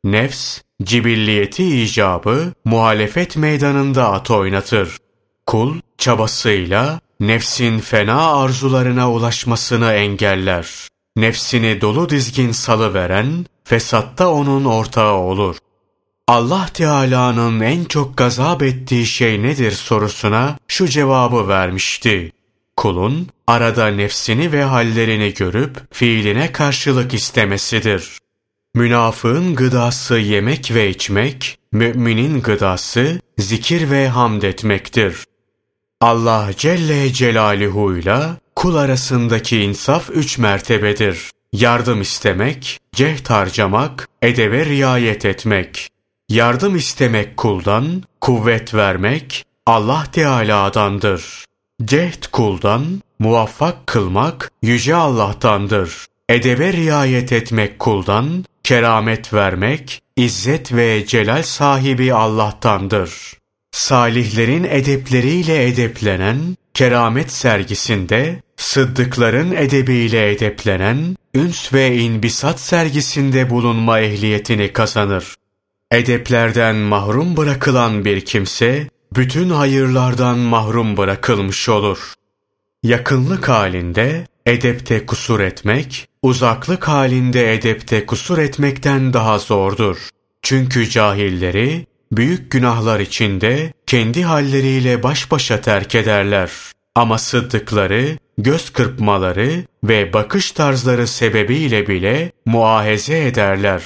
Nefs, 0.03 0.61
cibilliyeti 0.83 1.81
icabı 1.81 2.53
muhalefet 2.65 3.37
meydanında 3.37 4.11
at 4.11 4.31
oynatır. 4.31 4.97
Kul 5.45 5.79
çabasıyla 5.97 6.99
nefsin 7.19 7.79
fena 7.79 8.33
arzularına 8.33 9.11
ulaşmasını 9.11 9.91
engeller. 9.91 10.87
Nefsini 11.15 11.81
dolu 11.81 12.09
dizgin 12.09 12.51
salıveren, 12.51 13.45
fesatta 13.63 14.31
onun 14.31 14.65
ortağı 14.65 15.13
olur. 15.13 15.57
Allah 16.27 16.69
Teala'nın 16.73 17.59
en 17.59 17.85
çok 17.85 18.17
gazap 18.17 18.63
ettiği 18.63 19.05
şey 19.05 19.43
nedir 19.43 19.71
sorusuna 19.71 20.57
şu 20.67 20.87
cevabı 20.87 21.47
vermişti. 21.47 22.31
Kulun 22.77 23.27
arada 23.47 23.87
nefsini 23.87 24.51
ve 24.51 24.63
hallerini 24.63 25.33
görüp 25.33 25.77
fiiline 25.91 26.51
karşılık 26.51 27.13
istemesidir. 27.13 28.17
Münafığın 28.75 29.55
gıdası 29.55 30.17
yemek 30.17 30.71
ve 30.73 30.89
içmek, 30.89 31.57
müminin 31.71 32.41
gıdası 32.41 33.21
zikir 33.37 33.91
ve 33.91 34.09
hamd 34.09 34.41
etmektir. 34.41 35.23
Allah 36.01 36.49
Celle 36.57 37.13
Celaluhu 37.13 37.97
ile 37.97 38.19
kul 38.55 38.75
arasındaki 38.75 39.59
insaf 39.59 40.09
üç 40.09 40.37
mertebedir. 40.37 41.31
Yardım 41.53 42.01
istemek, 42.01 42.79
cehd 42.95 43.29
harcamak, 43.29 44.07
edebe 44.21 44.65
riayet 44.65 45.25
etmek. 45.25 45.89
Yardım 46.29 46.75
istemek 46.75 47.37
kuldan, 47.37 48.03
kuvvet 48.21 48.73
vermek 48.73 49.45
Allah 49.65 50.03
Teala'dandır. 50.11 51.45
Cehd 51.85 52.23
kuldan, 52.31 53.01
muvaffak 53.19 53.87
kılmak 53.87 54.51
Yüce 54.61 54.95
Allah'tandır. 54.95 56.05
Edebe 56.29 56.73
riayet 56.73 57.31
etmek 57.31 57.79
kuldan, 57.79 58.45
keramet 58.63 59.33
vermek, 59.33 60.01
izzet 60.15 60.73
ve 60.73 61.05
celal 61.05 61.43
sahibi 61.43 62.13
Allah'tandır. 62.13 63.33
Salihlerin 63.71 64.63
edepleriyle 64.63 65.67
edeplenen, 65.67 66.57
keramet 66.73 67.31
sergisinde, 67.31 68.41
sıddıkların 68.57 69.51
edebiyle 69.51 70.31
edeplenen, 70.31 71.15
üns 71.33 71.73
ve 71.73 71.97
inbisat 71.97 72.59
sergisinde 72.59 73.49
bulunma 73.49 73.99
ehliyetini 73.99 74.73
kazanır. 74.73 75.35
Edeplerden 75.91 76.75
mahrum 76.75 77.37
bırakılan 77.37 78.05
bir 78.05 78.21
kimse, 78.21 78.87
bütün 79.15 79.49
hayırlardan 79.49 80.37
mahrum 80.37 80.97
bırakılmış 80.97 81.69
olur. 81.69 82.13
Yakınlık 82.83 83.49
halinde 83.49 84.27
edepte 84.45 85.05
kusur 85.05 85.39
etmek, 85.39 86.07
uzaklık 86.21 86.87
halinde 86.87 87.53
edepte 87.53 88.05
kusur 88.05 88.37
etmekten 88.37 89.13
daha 89.13 89.39
zordur. 89.39 89.97
Çünkü 90.41 90.89
cahilleri 90.89 91.85
büyük 92.11 92.51
günahlar 92.51 92.99
içinde 92.99 93.73
kendi 93.87 94.23
halleriyle 94.23 95.03
baş 95.03 95.31
başa 95.31 95.61
terk 95.61 95.95
ederler. 95.95 96.51
Ama 96.95 97.17
sıddıkları, 97.17 98.17
göz 98.37 98.69
kırpmaları 98.69 99.63
ve 99.83 100.13
bakış 100.13 100.51
tarzları 100.51 101.07
sebebiyle 101.07 101.87
bile 101.87 102.31
muahize 102.45 103.27
ederler. 103.27 103.83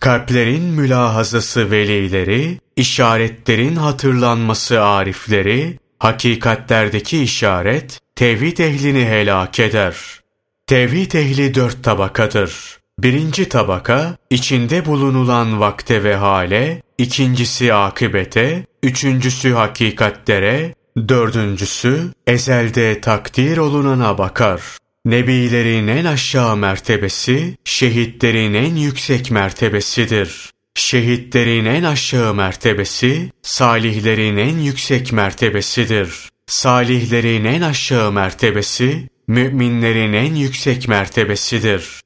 Kalplerin 0.00 0.64
mülahazası 0.64 1.70
velileri, 1.70 2.58
işaretlerin 2.76 3.76
hatırlanması 3.76 4.82
arifleri, 4.82 5.78
hakikatlerdeki 5.98 7.22
işaret, 7.22 8.00
tevhid 8.16 8.58
ehlini 8.58 9.04
helak 9.04 9.60
eder. 9.60 9.96
Tevhid 10.66 11.12
ehli 11.12 11.54
dört 11.54 11.84
tabakadır. 11.84 12.78
Birinci 12.98 13.48
tabaka, 13.48 14.16
içinde 14.30 14.86
bulunulan 14.86 15.60
vakte 15.60 16.04
ve 16.04 16.16
hale, 16.16 16.82
ikincisi 16.98 17.74
akibete, 17.74 18.66
üçüncüsü 18.82 19.52
hakikatlere, 19.52 20.74
dördüncüsü 21.08 22.12
ezelde 22.26 23.00
takdir 23.00 23.56
olunana 23.56 24.18
bakar. 24.18 24.62
Nebilerin 25.04 25.88
en 25.88 26.04
aşağı 26.04 26.56
mertebesi, 26.56 27.56
şehitlerin 27.64 28.54
en 28.54 28.74
yüksek 28.74 29.30
mertebesidir. 29.30 30.50
Şehitlerin 30.78 31.64
en 31.64 31.82
aşağı 31.82 32.34
mertebesi, 32.34 33.30
salihlerin 33.42 34.36
en 34.36 34.58
yüksek 34.58 35.12
mertebesidir. 35.12 36.10
Salihlerin 36.46 37.44
en 37.44 37.60
aşağı 37.60 38.12
mertebesi, 38.12 39.08
müminlerin 39.28 40.12
en 40.12 40.34
yüksek 40.34 40.88
mertebesidir. 40.88 42.00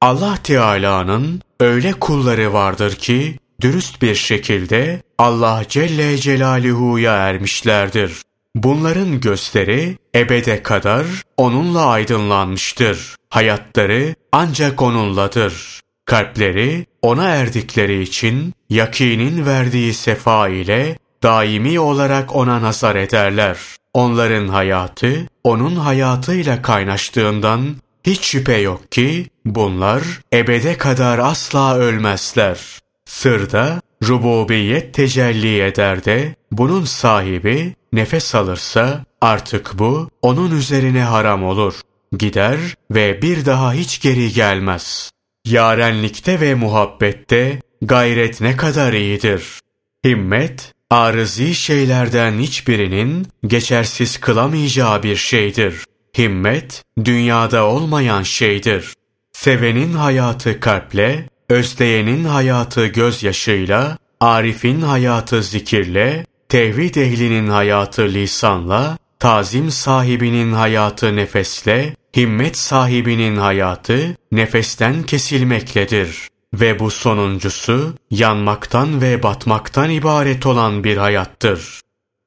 Allah 0.00 0.38
Teala'nın 0.42 1.42
öyle 1.60 1.92
kulları 1.92 2.52
vardır 2.52 2.94
ki, 2.94 3.38
dürüst 3.60 4.02
bir 4.02 4.14
şekilde 4.14 5.02
Allah 5.18 5.62
Celle 5.68 6.18
Celaluhu'ya 6.18 7.12
ermişlerdir. 7.12 8.12
Bunların 8.54 9.20
gözleri 9.20 9.96
ebede 10.14 10.62
kadar 10.62 11.06
onunla 11.36 11.86
aydınlanmıştır. 11.86 13.16
Hayatları 13.30 14.14
ancak 14.32 14.82
onunladır. 14.82 15.81
Kalpleri 16.04 16.86
ona 17.02 17.28
erdikleri 17.28 18.02
için 18.02 18.54
yakinin 18.70 19.46
verdiği 19.46 19.94
sefa 19.94 20.48
ile 20.48 20.98
daimi 21.22 21.80
olarak 21.80 22.36
ona 22.36 22.62
nazar 22.62 22.96
ederler. 22.96 23.58
Onların 23.94 24.48
hayatı 24.48 25.26
onun 25.44 25.76
hayatıyla 25.76 26.62
kaynaştığından 26.62 27.76
hiç 28.04 28.24
şüphe 28.24 28.56
yok 28.56 28.92
ki 28.92 29.26
bunlar 29.44 30.02
ebede 30.34 30.78
kadar 30.78 31.18
asla 31.18 31.76
ölmezler. 31.76 32.58
Sırda 33.04 33.80
rububiyet 34.08 34.94
tecelli 34.94 35.62
eder 35.62 36.04
de 36.04 36.34
bunun 36.52 36.84
sahibi 36.84 37.74
nefes 37.92 38.34
alırsa 38.34 39.04
artık 39.20 39.78
bu 39.78 40.10
onun 40.22 40.56
üzerine 40.56 41.02
haram 41.02 41.44
olur. 41.44 41.74
Gider 42.18 42.58
ve 42.90 43.22
bir 43.22 43.46
daha 43.46 43.72
hiç 43.72 44.00
geri 44.00 44.32
gelmez. 44.32 45.11
Yarenlikte 45.44 46.40
ve 46.40 46.54
muhabbette 46.54 47.60
gayret 47.82 48.40
ne 48.40 48.56
kadar 48.56 48.92
iyidir. 48.92 49.60
Himmet, 50.04 50.72
arızi 50.90 51.54
şeylerden 51.54 52.38
hiçbirinin 52.38 53.26
geçersiz 53.46 54.20
kılamayacağı 54.20 55.02
bir 55.02 55.16
şeydir. 55.16 55.84
Himmet, 56.18 56.84
dünyada 57.04 57.66
olmayan 57.66 58.22
şeydir. 58.22 58.94
Sevenin 59.32 59.92
hayatı 59.92 60.60
kalple, 60.60 61.28
özleyenin 61.48 62.24
hayatı 62.24 62.86
gözyaşıyla, 62.86 63.98
arifin 64.20 64.80
hayatı 64.80 65.42
zikirle, 65.42 66.26
tevhid 66.48 66.94
ehlinin 66.94 67.48
hayatı 67.48 68.02
lisanla, 68.02 68.98
tazim 69.18 69.70
sahibinin 69.70 70.52
hayatı 70.52 71.16
nefesle, 71.16 71.96
himmet 72.16 72.58
sahibinin 72.58 73.36
hayatı 73.36 74.16
nefesten 74.32 75.02
kesilmekledir. 75.02 76.28
Ve 76.54 76.78
bu 76.78 76.90
sonuncusu 76.90 77.94
yanmaktan 78.10 79.00
ve 79.00 79.22
batmaktan 79.22 79.90
ibaret 79.90 80.46
olan 80.46 80.84
bir 80.84 80.96
hayattır. 80.96 81.80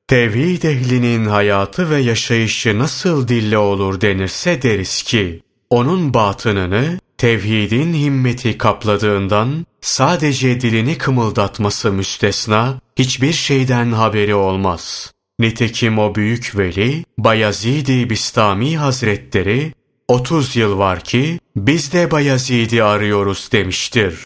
Tevhid 0.08 0.64
ehlinin 0.64 1.26
hayatı 1.26 1.90
ve 1.90 1.98
yaşayışı 1.98 2.80
nasıl 2.80 3.28
dille 3.28 3.58
olur 3.58 4.02
denirse 4.02 4.62
deriz 4.62 5.04
ki, 5.04 5.42
onun 5.70 6.14
batınını 6.14 7.00
tevhidin 7.18 7.94
himmeti 7.94 8.58
kapladığından 8.58 9.66
sadece 9.82 10.62
dilini 10.62 10.98
kımıldatması 10.98 11.92
müstesna 11.92 12.80
hiçbir 12.96 13.34
şeyden 13.34 13.92
haberi 13.92 14.36
olmaz. 14.36 15.14
Nitekim 15.40 16.00
o 16.00 16.16
büyük 16.16 16.58
veli 16.58 17.06
Bayezid-i 17.18 18.10
Bistami 18.10 18.78
Hazretleri 18.78 19.74
30 20.08 20.56
yıl 20.56 20.78
var 20.78 21.00
ki 21.00 21.40
biz 21.56 21.94
de 21.94 22.12
Bayezid'i 22.12 22.84
arıyoruz 22.84 23.50
demiştir. 23.52 24.26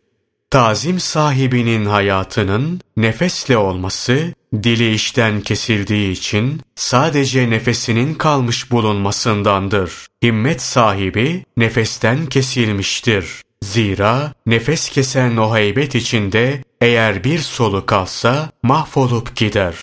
Tazim 0.52 1.00
sahibinin 1.00 1.86
hayatının 1.86 2.82
nefesle 2.98 3.58
olması, 3.58 4.34
dili 4.54 4.94
işten 4.94 5.42
kesildiği 5.42 6.12
için 6.12 6.62
sadece 6.76 7.50
nefesinin 7.50 8.14
kalmış 8.14 8.72
bulunmasındandır. 8.72 10.08
Himmet 10.24 10.62
sahibi 10.62 11.46
nefesten 11.58 12.26
kesilmiştir. 12.26 13.42
Zira 13.64 14.34
nefes 14.46 14.90
kesen 14.90 15.38
o 15.38 15.56
heybet 15.56 15.96
içinde 15.96 16.64
eğer 16.82 17.24
bir 17.24 17.40
solu 17.40 17.86
kalsa 17.86 18.52
mahvolup 18.64 19.36
gider. 19.36 19.76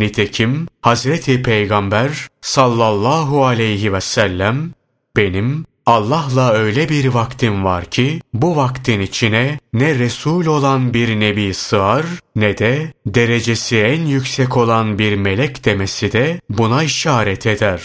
Nitekim 0.00 0.66
Hazreti 0.82 1.42
Peygamber 1.42 2.28
sallallahu 2.40 3.44
aleyhi 3.46 3.92
ve 3.92 4.00
sellem 4.00 4.70
benim 5.16 5.64
Allah'la 5.86 6.52
öyle 6.52 6.88
bir 6.88 7.06
vaktim 7.06 7.64
var 7.64 7.84
ki 7.84 8.20
bu 8.34 8.56
vaktin 8.56 9.00
içine 9.00 9.58
ne 9.72 9.98
Resul 9.98 10.46
olan 10.46 10.94
bir 10.94 11.20
nebi 11.20 11.54
sığar 11.54 12.06
ne 12.36 12.58
de 12.58 12.92
derecesi 13.06 13.78
en 13.78 14.06
yüksek 14.06 14.56
olan 14.56 14.98
bir 14.98 15.16
melek 15.16 15.64
demesi 15.64 16.12
de 16.12 16.40
buna 16.50 16.82
işaret 16.82 17.46
eder. 17.46 17.82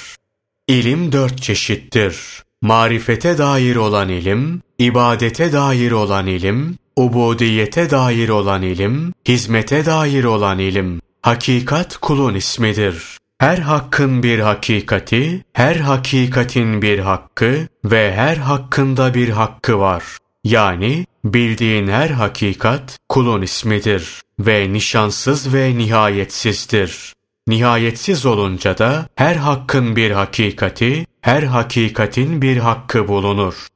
İlim 0.68 1.12
dört 1.12 1.42
çeşittir. 1.42 2.44
Marifete 2.62 3.38
dair 3.38 3.76
olan 3.76 4.10
ilim, 4.10 4.62
ibadete 4.80 5.54
dair 5.54 5.92
olan 5.92 6.28
ilim, 6.28 6.78
ubudiyete 6.96 7.90
dair 7.90 8.30
olan 8.30 8.62
ilim, 8.62 9.14
hizmete 9.28 9.86
dair 9.86 10.24
olan 10.24 10.60
ilim. 10.60 11.02
Hakikat 11.26 11.98
kulun 11.98 12.36
ismidir. 12.36 13.18
Her 13.38 13.58
hakkın 13.58 14.24
bir 14.24 14.40
hakikati, 14.40 15.44
her 15.54 15.76
hakikatin 15.76 16.82
bir 16.82 17.00
hakkı 17.00 17.68
ve 17.86 18.14
her 18.16 18.38
hakkında 18.38 19.14
bir 19.14 19.30
hakkı 19.30 19.80
var. 19.80 20.04
Yani 20.44 21.06
bildiğin 21.24 21.88
her 21.88 22.10
hakikat 22.10 23.00
kulun 23.10 23.42
ismidir 23.42 24.22
ve 24.40 24.74
nişansız 24.74 25.54
ve 25.54 25.78
nihayetsizdir. 25.78 27.14
Nihayetsiz 27.48 28.26
olunca 28.26 28.78
da 28.78 29.08
her 29.16 29.36
hakkın 29.36 29.96
bir 29.96 30.12
hakikati, 30.12 31.06
her 31.22 31.44
hakikatin 31.44 32.42
bir 32.42 32.58
hakkı 32.58 33.08
bulunur. 33.08 33.68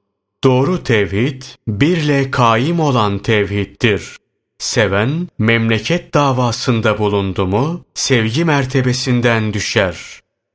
Doğru 0.44 0.84
tevhid, 0.84 1.44
birle 1.68 2.32
kaim 2.32 2.80
olan 2.80 3.20
tevhiddir. 3.20 4.18
Seven, 4.60 5.28
memleket 5.38 6.14
davasında 6.14 6.98
bulundu 6.98 7.48
mu, 7.48 7.86
sevgi 7.94 8.46
mertebesinden 8.46 9.54
düşer. 9.54 9.98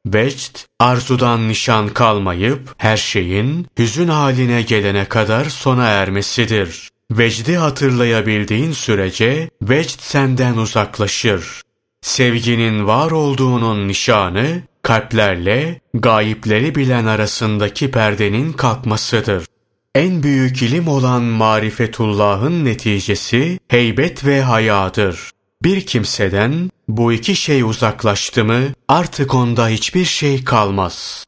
Vecd, 0.06 0.56
arzudan 0.80 1.48
nişan 1.48 1.88
kalmayıp, 1.88 2.74
her 2.76 2.96
şeyin 2.96 3.66
hüzün 3.78 4.08
haline 4.08 4.62
gelene 4.62 5.04
kadar 5.04 5.44
sona 5.44 5.86
ermesidir. 5.86 6.90
Vecdi 7.10 7.56
hatırlayabildiğin 7.56 8.72
sürece, 8.72 9.50
vecd 9.62 10.00
senden 10.00 10.56
uzaklaşır. 10.56 11.62
Sevginin 12.02 12.86
var 12.86 13.10
olduğunun 13.10 13.88
nişanı, 13.88 14.62
kalplerle 14.82 15.80
gayipleri 15.94 16.74
bilen 16.74 17.06
arasındaki 17.06 17.90
perdenin 17.90 18.52
kalkmasıdır. 18.52 19.44
En 19.94 20.22
büyük 20.22 20.62
ilim 20.62 20.88
olan 20.88 21.22
marifetullah'ın 21.22 22.64
neticesi 22.64 23.58
heybet 23.68 24.24
ve 24.26 24.42
hayadır. 24.42 25.30
Bir 25.62 25.86
kimseden 25.86 26.70
bu 26.88 27.12
iki 27.12 27.36
şey 27.36 27.62
uzaklaştı 27.62 28.44
mı 28.44 28.62
artık 28.88 29.34
onda 29.34 29.68
hiçbir 29.68 30.04
şey 30.04 30.44
kalmaz. 30.44 31.24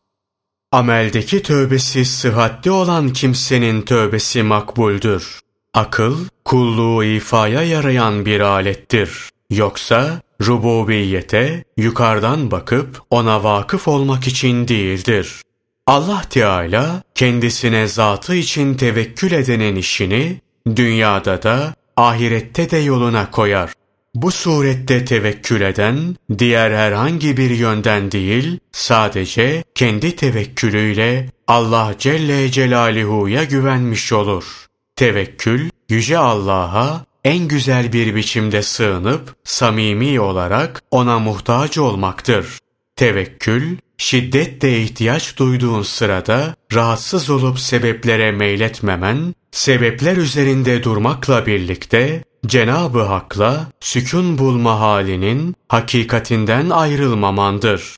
Ameldeki 0.72 1.42
tövbesi 1.42 2.04
sıhhatli 2.04 2.70
olan 2.70 3.12
kimsenin 3.12 3.82
tövbesi 3.82 4.42
makbuldür. 4.42 5.40
Akıl, 5.74 6.16
kulluğu 6.44 7.04
ifaya 7.04 7.62
yarayan 7.62 8.26
bir 8.26 8.40
alettir. 8.40 9.10
Yoksa 9.50 10.20
rububiyete 10.42 11.64
yukarıdan 11.76 12.50
bakıp 12.50 13.02
ona 13.10 13.44
vakıf 13.44 13.88
olmak 13.88 14.26
için 14.26 14.68
değildir. 14.68 15.42
Allah 15.86 16.22
Teala 16.30 17.02
kendisine 17.14 17.86
zatı 17.86 18.34
için 18.34 18.74
tevekkül 18.74 19.32
edenin 19.32 19.76
işini 19.76 20.40
dünyada 20.76 21.42
da 21.42 21.74
ahirette 21.96 22.70
de 22.70 22.76
yoluna 22.76 23.30
koyar. 23.30 23.72
Bu 24.14 24.30
surette 24.30 25.04
tevekkül 25.04 25.60
eden 25.60 26.16
diğer 26.38 26.70
herhangi 26.70 27.36
bir 27.36 27.50
yönden 27.50 28.12
değil 28.12 28.58
sadece 28.72 29.64
kendi 29.74 30.16
tevekkülüyle 30.16 31.30
Allah 31.46 31.94
Celle 31.98 32.50
Celaluhu'ya 32.50 33.44
güvenmiş 33.44 34.12
olur. 34.12 34.66
Tevekkül 34.96 35.70
yüce 35.88 36.18
Allah'a 36.18 37.04
en 37.24 37.48
güzel 37.48 37.92
bir 37.92 38.14
biçimde 38.14 38.62
sığınıp 38.62 39.34
samimi 39.44 40.20
olarak 40.20 40.82
ona 40.90 41.18
muhtaç 41.18 41.78
olmaktır. 41.78 42.58
Tevekkül, 42.96 43.76
şiddetle 43.98 44.82
ihtiyaç 44.82 45.36
duyduğun 45.36 45.82
sırada 45.82 46.54
rahatsız 46.72 47.30
olup 47.30 47.58
sebeplere 47.58 48.32
meyletmemen, 48.32 49.34
sebepler 49.52 50.16
üzerinde 50.16 50.82
durmakla 50.82 51.46
birlikte 51.46 52.24
Cenabı 52.46 53.02
Hak'la 53.02 53.66
sükun 53.80 54.38
bulma 54.38 54.80
halinin 54.80 55.54
hakikatinden 55.68 56.70
ayrılmamandır. 56.70 57.96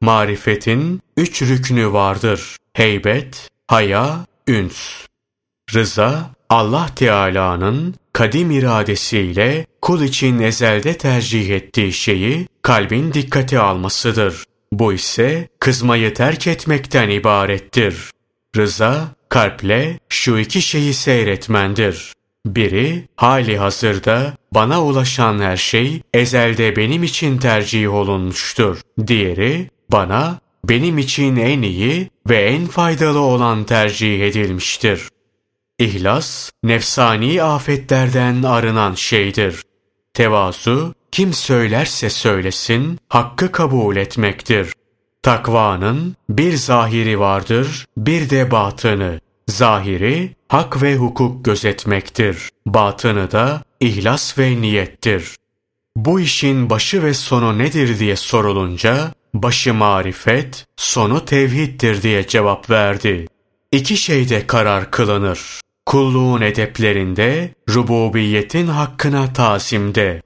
Marifetin 0.00 1.00
üç 1.16 1.42
rüknü 1.42 1.92
vardır. 1.92 2.56
Heybet, 2.72 3.48
haya, 3.66 4.26
üns. 4.48 5.06
Rıza, 5.74 6.30
Allah 6.48 6.88
Teala'nın 6.96 7.94
kadim 8.12 8.50
iradesiyle 8.50 9.66
kul 9.82 10.02
için 10.02 10.38
ezelde 10.38 10.98
tercih 10.98 11.50
ettiği 11.50 11.92
şeyi 11.92 12.46
kalbin 12.62 13.12
dikkate 13.12 13.58
almasıdır. 13.58 14.44
Bu 14.78 14.92
ise 14.92 15.48
kızmayı 15.60 16.14
terk 16.14 16.46
etmekten 16.46 17.10
ibarettir. 17.10 18.10
Rıza, 18.56 19.08
kalple 19.28 19.98
şu 20.08 20.38
iki 20.38 20.62
şeyi 20.62 20.94
seyretmendir. 20.94 22.12
Biri, 22.46 23.08
hali 23.16 23.58
hazırda 23.58 24.36
bana 24.52 24.84
ulaşan 24.84 25.38
her 25.38 25.56
şey 25.56 26.02
ezelde 26.14 26.76
benim 26.76 27.02
için 27.02 27.38
tercih 27.38 27.94
olunmuştur. 27.94 28.80
Diğeri, 29.06 29.70
bana 29.92 30.38
benim 30.64 30.98
için 30.98 31.36
en 31.36 31.62
iyi 31.62 32.10
ve 32.28 32.42
en 32.42 32.66
faydalı 32.66 33.20
olan 33.20 33.64
tercih 33.64 34.22
edilmiştir. 34.22 35.08
İhlas, 35.78 36.50
nefsani 36.64 37.42
afetlerden 37.42 38.42
arınan 38.42 38.94
şeydir. 38.94 39.62
Tevazu, 40.14 40.94
kim 41.14 41.32
söylerse 41.32 42.10
söylesin, 42.10 42.98
hakkı 43.08 43.52
kabul 43.52 43.96
etmektir. 43.96 44.72
Takvanın 45.22 46.16
bir 46.28 46.52
zahiri 46.52 47.20
vardır, 47.20 47.86
bir 47.96 48.30
de 48.30 48.50
batını. 48.50 49.20
Zahiri, 49.48 50.36
hak 50.48 50.82
ve 50.82 50.96
hukuk 50.96 51.44
gözetmektir. 51.44 52.48
Batını 52.66 53.30
da 53.30 53.62
ihlas 53.80 54.38
ve 54.38 54.60
niyettir. 54.60 55.36
Bu 55.96 56.20
işin 56.20 56.70
başı 56.70 57.02
ve 57.02 57.14
sonu 57.14 57.58
nedir 57.58 57.98
diye 57.98 58.16
sorulunca, 58.16 59.12
başı 59.34 59.74
marifet, 59.74 60.66
sonu 60.76 61.24
tevhiddir 61.24 62.02
diye 62.02 62.26
cevap 62.26 62.70
verdi. 62.70 63.26
İki 63.72 63.96
şeyde 63.96 64.46
karar 64.46 64.90
kılınır. 64.90 65.60
Kulluğun 65.86 66.40
edeplerinde, 66.40 67.54
rububiyetin 67.68 68.66
hakkına 68.66 69.32
tazimde. 69.32 70.22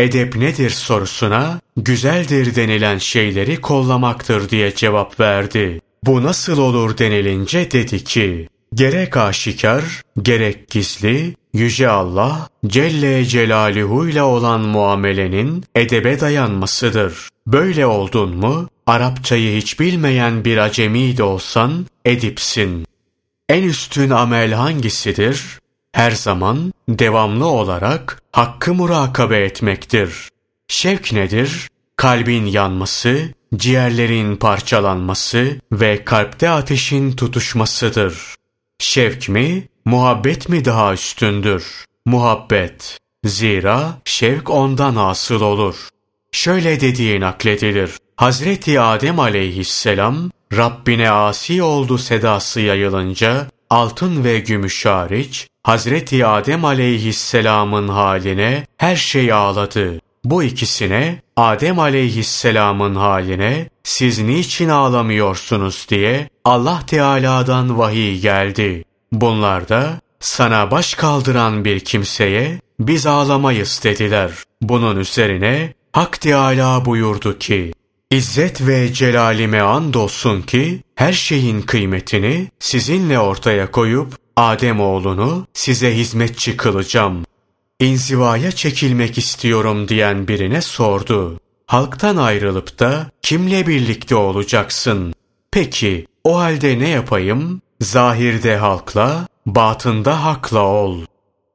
Edep 0.00 0.36
nedir 0.36 0.70
sorusuna, 0.70 1.60
güzeldir 1.76 2.54
denilen 2.54 2.98
şeyleri 2.98 3.60
kollamaktır 3.60 4.50
diye 4.50 4.74
cevap 4.74 5.20
verdi. 5.20 5.80
Bu 6.04 6.22
nasıl 6.22 6.58
olur 6.58 6.98
denilince 6.98 7.70
dedi 7.70 8.04
ki, 8.04 8.48
gerek 8.74 9.16
aşikar, 9.16 9.84
gerek 10.22 10.68
gizli, 10.68 11.34
Yüce 11.54 11.88
Allah, 11.88 12.48
Celle 12.66 13.24
Celaluhu 13.24 14.08
ile 14.08 14.22
olan 14.22 14.60
muamelenin 14.60 15.64
edebe 15.74 16.20
dayanmasıdır. 16.20 17.28
Böyle 17.46 17.86
oldun 17.86 18.36
mu, 18.36 18.68
Arapçayı 18.86 19.56
hiç 19.56 19.80
bilmeyen 19.80 20.44
bir 20.44 20.58
acemi 20.58 21.16
de 21.16 21.22
olsan, 21.22 21.86
edipsin. 22.04 22.86
En 23.48 23.62
üstün 23.62 24.10
amel 24.10 24.52
hangisidir? 24.52 25.42
Her 25.92 26.10
zaman 26.10 26.72
devamlı 26.88 27.46
olarak 27.46 28.22
hakkı 28.32 28.74
murakabe 28.74 29.38
etmektir. 29.38 30.28
Şevk 30.68 31.12
nedir? 31.12 31.68
Kalbin 31.96 32.46
yanması, 32.46 33.28
ciğerlerin 33.56 34.36
parçalanması 34.36 35.56
ve 35.72 36.04
kalpte 36.04 36.50
ateşin 36.50 37.12
tutuşmasıdır. 37.12 38.34
Şevk 38.78 39.28
mi, 39.28 39.68
muhabbet 39.84 40.48
mi 40.48 40.64
daha 40.64 40.92
üstündür? 40.92 41.84
Muhabbet. 42.06 42.98
Zira 43.24 43.98
şevk 44.04 44.50
ondan 44.50 44.96
hasıl 44.96 45.40
olur. 45.40 45.88
Şöyle 46.32 46.80
dediği 46.80 47.20
nakledilir. 47.20 47.90
Hazreti 48.16 48.80
Adem 48.80 49.20
aleyhisselam 49.20 50.30
Rabbine 50.56 51.10
asi 51.10 51.62
oldu 51.62 51.98
sedası 51.98 52.60
yayılınca 52.60 53.46
altın 53.70 54.24
ve 54.24 54.38
gümüş 54.38 54.86
hariç 54.86 55.46
Hazreti 55.62 56.26
Adem 56.26 56.64
aleyhisselamın 56.64 57.88
haline 57.88 58.66
her 58.76 58.96
şey 58.96 59.32
ağladı. 59.32 60.00
Bu 60.24 60.42
ikisine 60.42 61.22
Adem 61.36 61.78
aleyhisselamın 61.78 62.94
haline 62.94 63.68
siz 63.82 64.18
niçin 64.18 64.68
ağlamıyorsunuz 64.68 65.86
diye 65.88 66.28
Allah 66.44 66.82
Teala'dan 66.86 67.78
vahiy 67.78 68.20
geldi. 68.20 68.84
Bunlar 69.12 69.68
da 69.68 70.00
sana 70.20 70.70
baş 70.70 70.94
kaldıran 70.94 71.64
bir 71.64 71.80
kimseye 71.80 72.60
biz 72.80 73.06
ağlamayız 73.06 73.80
dediler. 73.84 74.30
Bunun 74.62 74.96
üzerine 74.96 75.74
Hak 75.92 76.20
Teala 76.20 76.84
buyurdu 76.84 77.38
ki 77.38 77.72
İzzet 78.10 78.66
ve 78.66 78.92
celalime 78.92 79.60
andolsun 79.60 80.42
ki 80.42 80.82
her 80.94 81.12
şeyin 81.12 81.62
kıymetini 81.62 82.48
sizinle 82.58 83.18
ortaya 83.18 83.70
koyup 83.70 84.16
Adem 84.36 84.80
oğlunu 84.80 85.46
size 85.52 85.96
hizmetçi 85.96 86.56
kılacağım. 86.56 87.24
İnzivaya 87.80 88.52
çekilmek 88.52 89.18
istiyorum 89.18 89.88
diyen 89.88 90.28
birine 90.28 90.62
sordu. 90.62 91.40
Halktan 91.66 92.16
ayrılıp 92.16 92.78
da 92.78 93.10
kimle 93.22 93.66
birlikte 93.66 94.14
olacaksın? 94.14 95.14
Peki 95.50 96.06
o 96.24 96.38
halde 96.38 96.78
ne 96.78 96.88
yapayım? 96.88 97.62
Zahirde 97.80 98.56
halkla, 98.56 99.26
batında 99.46 100.24
hakla 100.24 100.62
ol. 100.62 101.00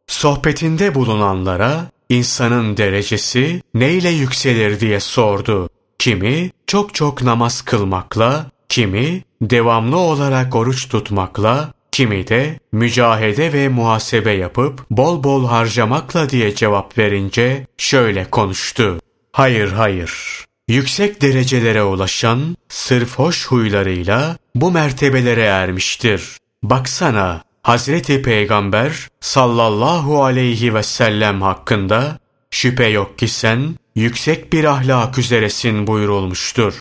Sohbetinde 0.07 0.95
bulunanlara 0.95 1.85
insanın 2.09 2.77
derecesi 2.77 3.61
neyle 3.73 4.09
yükselir 4.09 4.79
diye 4.79 4.99
sordu. 4.99 5.69
Kimi 5.99 6.51
çok 6.67 6.93
çok 6.93 7.21
namaz 7.21 7.61
kılmakla, 7.61 8.45
kimi 8.69 9.23
devamlı 9.41 9.97
olarak 9.97 10.55
oruç 10.55 10.89
tutmakla, 10.89 11.73
kimi 11.91 12.27
de 12.27 12.59
mücahede 12.71 13.53
ve 13.53 13.69
muhasebe 13.69 14.31
yapıp 14.31 14.89
bol 14.89 15.23
bol 15.23 15.47
harcamakla 15.47 16.29
diye 16.29 16.55
cevap 16.55 16.97
verince 16.97 17.67
şöyle 17.77 18.29
konuştu. 18.29 18.99
Hayır 19.31 19.71
hayır. 19.71 20.45
Yüksek 20.67 21.21
derecelere 21.21 21.83
ulaşan 21.83 22.57
sırf 22.69 23.19
hoş 23.19 23.47
huylarıyla 23.47 24.37
bu 24.55 24.71
mertebelere 24.71 25.43
ermiştir. 25.43 26.37
Baksana 26.63 27.43
Hazreti 27.63 28.21
Peygamber 28.21 29.07
sallallahu 29.21 30.23
aleyhi 30.23 30.73
ve 30.73 30.83
sellem 30.83 31.41
hakkında 31.41 32.19
şüphe 32.51 32.87
yok 32.87 33.19
ki 33.19 33.27
sen 33.27 33.75
yüksek 33.95 34.53
bir 34.53 34.63
ahlak 34.63 35.17
üzeresin 35.17 35.87
buyurulmuştur. 35.87 36.79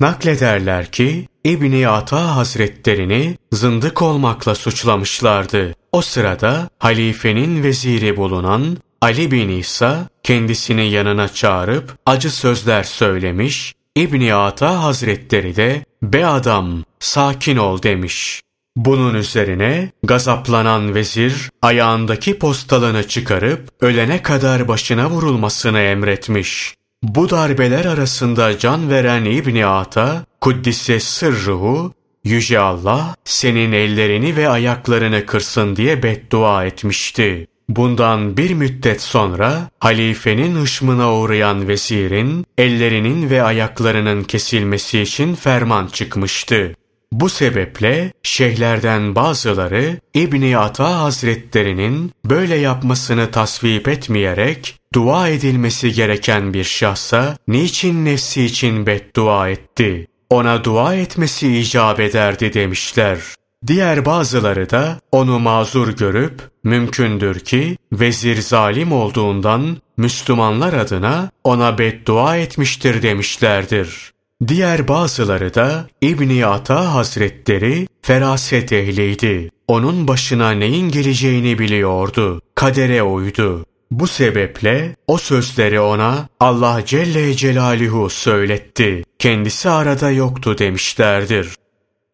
Naklederler 0.00 0.92
ki 0.92 1.28
İbni 1.44 1.88
Ata 1.88 2.36
Hazretlerini 2.36 3.36
zındık 3.52 4.02
olmakla 4.02 4.54
suçlamışlardı. 4.54 5.74
O 5.92 6.02
sırada 6.02 6.68
halifenin 6.78 7.62
veziri 7.62 8.16
bulunan 8.16 8.78
Ali 9.00 9.30
bin 9.30 9.48
İsa 9.48 10.08
kendisini 10.22 10.90
yanına 10.90 11.28
çağırıp 11.28 11.98
acı 12.06 12.30
sözler 12.30 12.82
söylemiş, 12.82 13.74
İbni 13.96 14.34
Ata 14.34 14.82
Hazretleri 14.82 15.56
de 15.56 15.84
be 16.02 16.26
adam 16.26 16.84
sakin 17.00 17.56
ol 17.56 17.82
demiş. 17.82 18.42
Bunun 18.76 19.14
üzerine 19.14 19.92
gazaplanan 20.02 20.94
vezir 20.94 21.50
ayağındaki 21.62 22.38
postalını 22.38 23.08
çıkarıp 23.08 23.68
ölene 23.80 24.22
kadar 24.22 24.68
başına 24.68 25.10
vurulmasını 25.10 25.80
emretmiş. 25.80 26.74
Bu 27.02 27.30
darbeler 27.30 27.84
arasında 27.84 28.58
can 28.58 28.90
veren 28.90 29.24
İbni 29.24 29.66
Ata, 29.66 30.24
Kuddise 30.40 31.00
sırruhu, 31.00 31.92
Yüce 32.24 32.58
Allah 32.58 33.14
senin 33.24 33.72
ellerini 33.72 34.36
ve 34.36 34.48
ayaklarını 34.48 35.26
kırsın 35.26 35.76
diye 35.76 36.02
beddua 36.02 36.64
etmişti. 36.64 37.46
Bundan 37.68 38.36
bir 38.36 38.54
müddet 38.54 39.02
sonra 39.02 39.70
halifenin 39.78 40.56
hışmına 40.56 41.14
uğrayan 41.14 41.68
vezirin 41.68 42.46
ellerinin 42.58 43.30
ve 43.30 43.42
ayaklarının 43.42 44.24
kesilmesi 44.24 45.00
için 45.00 45.34
ferman 45.34 45.86
çıkmıştı. 45.86 46.74
Bu 47.12 47.28
sebeple 47.28 48.12
şeyhlerden 48.22 49.14
bazıları 49.14 50.00
İbni 50.14 50.58
Ata 50.58 51.00
Hazretlerinin 51.00 52.12
böyle 52.24 52.54
yapmasını 52.54 53.30
tasvip 53.30 53.88
etmeyerek 53.88 54.76
dua 54.94 55.28
edilmesi 55.28 55.92
gereken 55.92 56.54
bir 56.54 56.64
şahsa 56.64 57.36
niçin 57.48 58.04
nefsi 58.04 58.44
için 58.44 58.86
beddua 58.86 59.48
etti? 59.48 60.06
Ona 60.30 60.64
dua 60.64 60.94
etmesi 60.94 61.58
icap 61.58 62.00
ederdi 62.00 62.54
demişler. 62.54 63.18
Diğer 63.66 64.04
bazıları 64.04 64.70
da 64.70 65.00
onu 65.12 65.38
mazur 65.38 65.88
görüp 65.88 66.40
mümkündür 66.64 67.40
ki 67.40 67.76
vezir 67.92 68.40
zalim 68.40 68.92
olduğundan 68.92 69.76
Müslümanlar 69.96 70.72
adına 70.72 71.30
ona 71.44 71.78
beddua 71.78 72.36
etmiştir 72.36 73.02
demişlerdir. 73.02 74.12
Diğer 74.48 74.88
bazıları 74.88 75.54
da 75.54 75.86
İbni 76.00 76.46
Ata 76.46 76.94
Hazretleri 76.94 77.88
feraset 78.02 78.72
ehliydi. 78.72 79.50
onun 79.68 80.08
başına 80.08 80.50
neyin 80.50 80.88
geleceğini 80.88 81.58
biliyordu. 81.58 82.40
Kadere 82.54 83.02
uydu. 83.02 83.66
Bu 83.90 84.06
sebeple 84.06 84.96
o 85.06 85.18
sözleri 85.18 85.80
ona 85.80 86.28
Allah 86.40 86.82
Celle 86.86 87.34
Celaluhu 87.34 88.10
söyletti. 88.10 89.04
Kendisi 89.18 89.70
arada 89.70 90.10
yoktu 90.10 90.58
demişlerdir. 90.58 91.48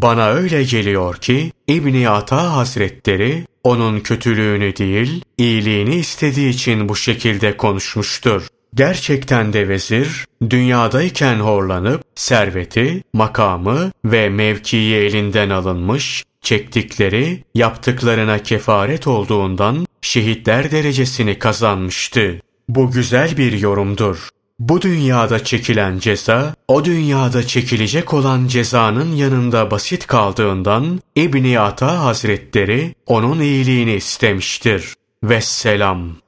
Bana 0.03 0.29
öyle 0.29 0.63
geliyor 0.63 1.17
ki 1.17 1.53
İbni 1.69 2.09
Ata 2.09 2.57
Hazretleri 2.57 3.45
onun 3.65 4.01
kötülüğünü 4.01 4.77
değil, 4.77 5.25
iyiliğini 5.39 5.95
istediği 5.95 6.49
için 6.49 6.89
bu 6.89 6.97
şekilde 6.97 7.57
konuşmuştur. 7.57 8.49
Gerçekten 8.75 9.53
de 9.53 9.69
vezir, 9.69 10.27
dünyadayken 10.51 11.37
horlanıp, 11.37 12.03
serveti, 12.15 13.03
makamı 13.13 13.93
ve 14.05 14.29
mevkii 14.29 14.95
elinden 14.95 15.51
alınmış, 15.51 16.25
çektikleri, 16.43 17.45
yaptıklarına 17.55 18.39
kefaret 18.39 19.07
olduğundan 19.07 19.87
şehitler 20.03 20.71
derecesini 20.71 21.39
kazanmıştı. 21.39 22.41
Bu 22.69 22.91
güzel 22.91 23.37
bir 23.37 23.53
yorumdur. 23.53 24.29
Bu 24.59 24.83
dünyada 24.83 25.45
çekilen 25.45 25.99
ceza, 25.99 26.55
o 26.69 26.85
dünyada 26.85 27.47
çekilecek 27.47 28.15
olan 28.15 28.47
cezanın 28.47 29.17
yanında 29.17 29.71
basit 29.71 30.07
kaldığından 30.07 31.01
İbni 31.17 31.61
Ata 31.61 32.05
Hazretleri 32.05 32.95
onun 33.07 33.41
iyiliğini 33.41 33.95
istemiştir. 33.95 34.95
Vesselam. 35.23 36.28